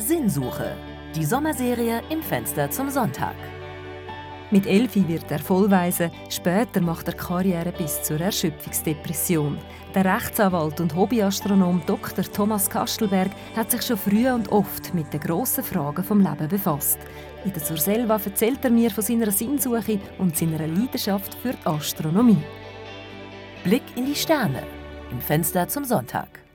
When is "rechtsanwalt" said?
10.04-10.80